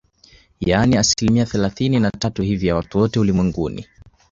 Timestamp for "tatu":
2.11-2.41